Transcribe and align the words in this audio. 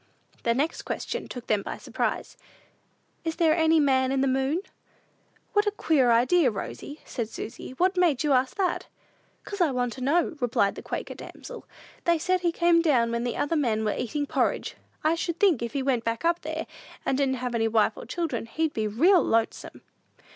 The 0.41 0.55
next 0.55 0.81
question 0.81 1.27
took 1.27 1.45
them 1.45 1.61
by 1.61 1.77
surprise: 1.77 2.35
"Is 3.23 3.35
there 3.35 3.55
any 3.55 3.79
man 3.79 4.11
in 4.11 4.21
the 4.21 4.27
moon?" 4.27 4.61
"What 5.53 5.67
a 5.67 5.71
queer 5.71 6.09
idea, 6.09 6.49
Rosy," 6.49 7.01
said 7.05 7.29
Susy; 7.29 7.73
"what 7.77 7.95
made 7.97 8.23
you 8.23 8.33
ask 8.33 8.57
that?" 8.57 8.87
"'Cause 9.45 9.61
I 9.61 9.69
wanted 9.69 9.97
to 9.99 10.05
know," 10.05 10.37
replied 10.39 10.73
the 10.73 10.81
Quaker 10.81 11.13
damsel. 11.13 11.67
"They 12.05 12.17
said 12.17 12.39
he 12.41 12.51
came 12.51 12.81
down 12.81 13.11
when 13.11 13.23
the 13.23 13.37
other 13.37 13.55
man 13.55 13.83
was 13.85 13.99
eatin' 13.99 14.25
porridge. 14.25 14.75
I 15.03 15.13
should 15.13 15.39
think, 15.39 15.61
if 15.61 15.73
he 15.73 15.83
went 15.83 16.03
back 16.03 16.25
up 16.25 16.41
there, 16.41 16.65
and 17.05 17.15
didn't 17.15 17.35
have 17.35 17.53
any 17.53 17.67
wife 17.67 17.95
and 17.95 18.09
children, 18.09 18.47
he'd 18.47 18.73
be 18.73 18.87
real 18.87 19.21
lonesome!" 19.21 19.81